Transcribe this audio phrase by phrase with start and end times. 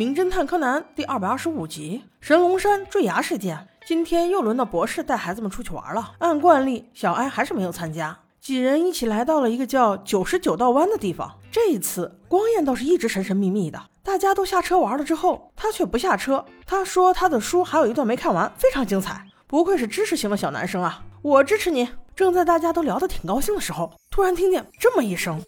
[0.00, 3.54] 名侦探柯南》第二百二十五集《神龙山坠崖事件》。
[3.86, 6.12] 今天又轮到博士带孩子们出去玩了。
[6.20, 8.18] 按惯例，小哀还是没有参加。
[8.40, 11.36] 几人一起来到了一个叫九十九道弯的地方。
[11.52, 13.78] 这一次，光彦倒是一直神神秘秘的。
[14.02, 16.46] 大家都下车玩了之后，他却不下车。
[16.64, 19.26] 他说他的书还有一段没看完，非常精彩。
[19.46, 21.04] 不愧是知识型的小男生啊！
[21.20, 21.86] 我支持你。
[22.16, 25.42] 正在大家都聊得挺高兴的时候，突然听见这么一声。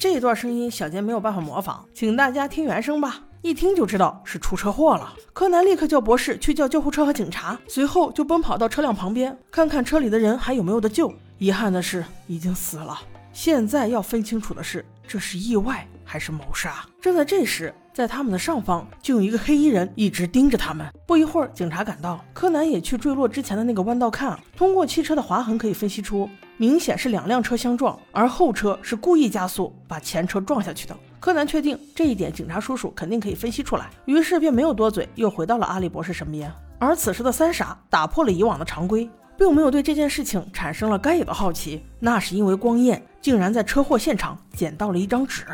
[0.00, 3.20] 这段声音小杰没有办法模仿，请大家听原声吧。
[3.42, 5.12] 一听就知道是出车祸了。
[5.34, 11.12] 柯南立刻叫博士去叫救护车和警察，随后就奔跑到车辆旁边，看看车里的人还有没有得救。
[11.36, 12.98] 遗憾的是，已经死了。
[13.34, 16.82] 现在要分清楚的是，这是意外还是谋杀。
[16.98, 20.90] 正在这时，在他们的上方就有一个黑衣人一直盯着他们。
[21.06, 24.40] 不一会儿，警察赶到，柯南也去坠落之前的那个弯道看。
[24.56, 30.96] 通过汽车的划痕可以分析出，明显是两辆车相撞，而后车是故意加速把前车撞下去的。
[31.20, 36.50] 柯南确定这一点，警察叔叔肯定可以分析出来，于是便没有多嘴，又回到了阿笠博士身边。
[36.78, 39.10] 而此时的三傻打破了以往的常规。
[39.36, 45.46] 并没有对这件事情产生了该有的好奇，那是因为光彦竟然在车祸现场捡到了一张纸，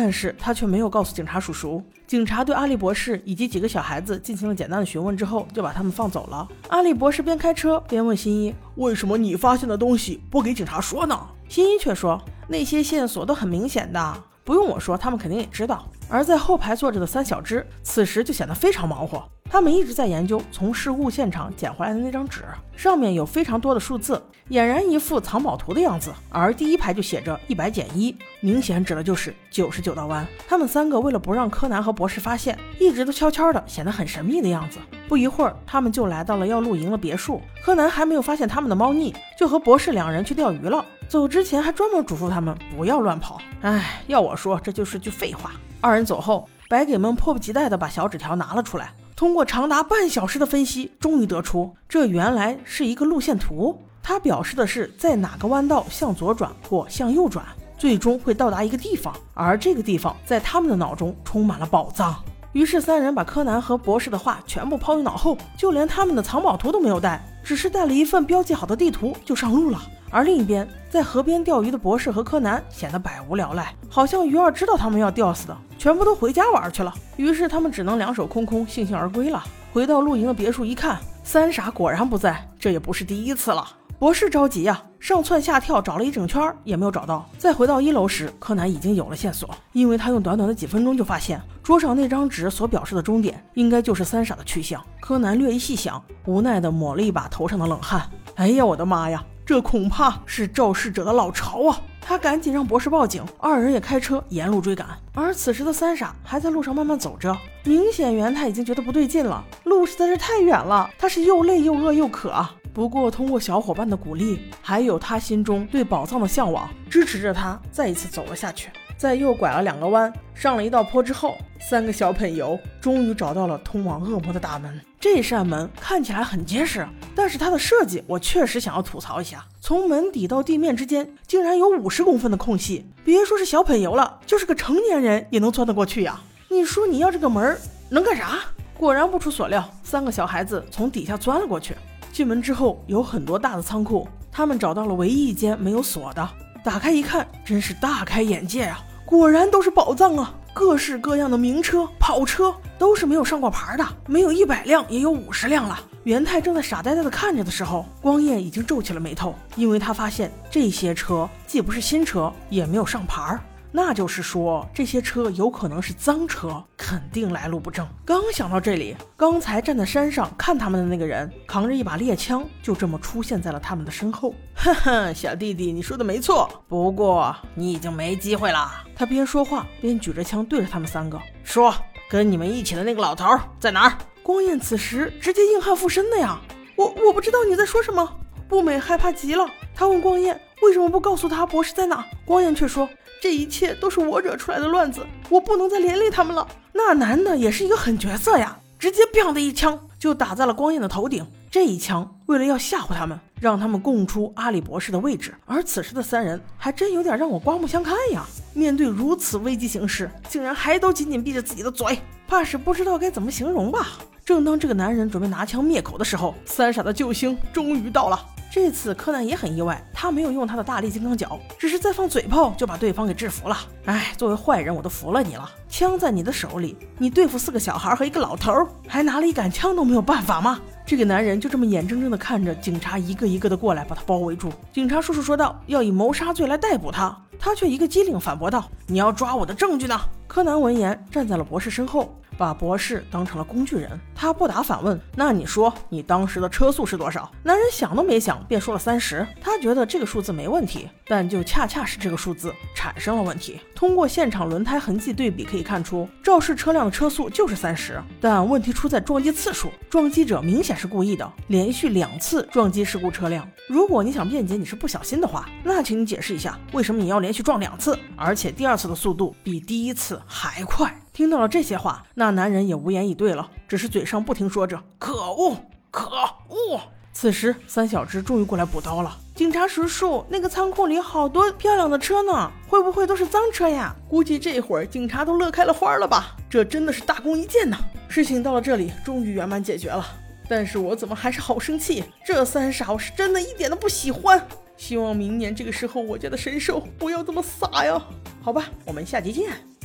[0.00, 1.82] 但是他却没有告诉警察叔叔。
[2.06, 6.48] 警察对阿笠博士以及几个小孩子进行了简单的询问之后，就把他们放走了。
[6.68, 11.18] 阿笠博士边开车边问新一：“为什么你发现的东西不给警察说呢？”
[11.50, 19.28] 新一却说：“那些线索都很明显的，不用我说，他们肯定也知道。”而在后排坐着的三小只，此时就显得非常忙活。
[19.50, 22.44] 他们一直在研究从事故现场捡回来的那张纸，
[22.76, 26.12] 上面有非常多的数字，俨然一副藏宝图的样子。
[26.28, 30.26] 而第一排就写着一百减一，明显指的就是九十九道弯。
[30.46, 34.78] 他们三个为了不让柯南和博士发现，一直都悄悄的，显得很神秘的样子。
[35.08, 37.40] 不一会儿，他们就来到了要露营的别墅。
[37.64, 40.84] 柯南还没有发现他们的猫腻，就和博士两人去钓鱼了。
[41.08, 43.40] 走之前还专门嘱咐他们不要乱跑。
[43.62, 45.52] 哎，要我说，这就是句废话。
[45.80, 48.92] 二人走后，白给们迫不及待地把小纸条拿了出来。
[49.18, 53.76] 通过长达半小时的分析，终于得出这原来是一个路线图。
[54.00, 57.44] 它表示的是在哪个弯道向左转或向右转，
[57.76, 62.14] 最终会到达一个地方，而这个地方在他们的脑中充满了宝藏。
[62.52, 69.82] 于是三人把柯南和博士的话全部抛于脑后，就连他们的藏宝图都没有带，只是带了一份标记好的地图就上路了。
[70.10, 76.92] 而另一边，在河边钓鱼的博士和柯南显得百无聊赖，好像鱼儿知道他们要钓似的，全部都回家玩去了。
[77.16, 79.42] 于是他们只能两手空空，悻悻而归了。
[79.72, 83.66] 回到露营的别墅一看，三傻果然不在，这也不是第一次了。
[83.98, 87.28] 博士着急呀，上蹿下跳找了一整圈也没有找到。
[87.36, 94.80] 再回到一楼时，柯南已经有了线索，因为他用短短的几分钟就发现桌上那张纸所表示的终点，应该就是三傻的去向。
[95.00, 98.08] 柯南略一细想，无奈地抹了一把头上的冷汗。
[98.36, 99.22] 哎呀，我的妈呀！
[99.48, 101.80] 这恐怕是肇事者的老巢啊！
[102.02, 104.86] 他赶紧让博士报警，二人也开车沿路追赶。
[105.14, 112.54] 而此时的三傻还在路上慢慢走着，明显元太已经觉得不对劲了，路实在是太远了，他是又累又饿又渴啊。
[112.74, 118.68] 不过通过小伙伴的鼓励，还有他心中对宝藏的向往，支持着他再一次走了下去。
[118.98, 124.80] 在又拐了两个弯，上了一道坡之后，三个小喷油终于找到了通往恶魔的大门。
[124.98, 129.46] 这扇门看起来很结实，但是它的设计我确实想要吐槽一下。
[129.60, 136.20] 从门底到地面之间竟然有五十公分的空隙，别说是小喷油了，就是个成年人也能钻得过去呀。
[136.48, 137.56] 你说你要这个门
[137.88, 138.40] 能干啥？
[138.76, 141.76] 果然不出所料，三个小孩子从底下钻了过去。
[142.12, 146.28] 进门之后有很多大的仓库，他们找到了唯一一间没有锁的，
[146.64, 148.84] 打开一看，真是大开眼界啊！
[149.08, 150.34] 果然都是宝藏啊！
[150.52, 155.80] 各式各样的名车、跑车都是没有上过牌的，没有一百辆也有五十辆了。
[156.04, 163.40] 元太正在傻呆呆的看着的时候，光彦已经皱起了眉头，因为他发现这些车既不是新车，也没有上牌儿。
[163.70, 167.86] 那就是说，这些车有可能是赃车，肯定来路不正。
[168.04, 174.34] 刚想到这里，刚才站在山上看他们的那个人，扛着一把猎枪，就这么出现在了他们的身后。
[174.54, 178.70] 哼哼，小弟弟，你说的没错，不过你已经没机会了。
[178.96, 181.74] 他边说话边举着枪对着他们三个说
[182.08, 183.26] ：“跟你们一起的那个老头
[183.60, 186.40] 在哪儿？”光彦此时直接硬汉附身的呀！
[186.74, 188.16] 我我不知道你在说什么。
[188.48, 192.02] 步美害怕极了，他问光彦为什么不告诉他博士在哪。
[192.24, 192.88] 光彦却说。
[193.20, 196.46] 这一切都是我惹出来的乱子，我不能再连累他们了。
[196.72, 201.26] 那男的也是一个狠角色呀，直接 b 样的一枪就打在了光彦的头顶。
[201.50, 205.34] 这一枪为了要吓唬他们，让他们供出阿里博士的位置。
[205.46, 208.24] 而此时的三人还真有点让我刮目相看呀！
[208.52, 211.98] 面对如此危机形势，竟然还都紧紧闭着自己的嘴，
[212.28, 213.98] 怕是不知道该怎么形容吧。
[214.24, 218.24] 正当这个男人准备拿枪灭口的时候，三傻的救星终于到了。
[218.50, 223.56] 这次柯南也很意外，他没有用他的大力金刚脚，只是再放嘴炮就把对方给制服了。
[223.84, 225.48] 哎，作为坏人，我都服了你了。
[225.68, 230.58] 枪在你的手里，你对付四个小孩和一个老头，还拿了一杆枪都没有办法吗？
[230.86, 234.50] 这个男人就这么眼睁睁地看着警察一个一个的过来把他包围住。
[234.72, 242.18] 警察叔叔说道：“要以谋杀罪来逮捕他。”他却一个机灵反驳道：“你要抓我的证据呢？”柯南闻言站在了博士身后。
[242.38, 249.26] 把博士当成了工具人，他不答反问：“那你说你当时的车速是多少？”男人想都没想便说了三十。
[249.40, 253.60] 他觉得这个数字没问题，但就恰恰是这个数字产生了问题。
[253.74, 259.68] 通过现场轮胎痕迹对比可以看出，肇事车辆的车速就是三十，但问题出在撞击次数。
[259.90, 263.48] 撞击者明显是故意的，连续两次撞击事故车辆。
[263.68, 270.94] 如果你想辩解你是不小心的话，那请你解释一下，为什么你要连续撞两次，而且第二次的速度比第一次还快？
[271.12, 275.56] 听到了这些话，那那男人也无言以对了，只是嘴上不停说着“可恶，
[275.90, 276.10] 可
[276.50, 276.78] 恶”。
[277.10, 279.16] 此时，三小只终于过来补刀了。
[279.34, 283.96] 警察叔叔，那个仓库里好多漂亮的车呢，会不会都是脏车呀？
[284.10, 286.36] 估计这会儿警察都乐开了花了吧？
[286.50, 287.78] 这真的是大功一件呐！
[288.10, 290.06] 事情到了这里，终于圆满解决了。
[290.50, 292.04] 但是我怎么还是好生气？
[292.26, 294.46] 这三傻我是真的一点都不喜欢。
[294.76, 297.98] 希望明年这个时候，我家的神兽不要这么傻呀。
[298.42, 299.77] 好吧，我们下集见。